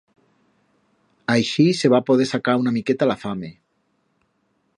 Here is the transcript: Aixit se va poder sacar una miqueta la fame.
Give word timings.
Aixit 1.33 1.79
se 1.81 1.93
va 1.97 2.01
poder 2.09 2.27
sacar 2.31 2.57
una 2.63 2.77
miqueta 2.79 3.13
la 3.13 3.19
fame. 3.27 3.53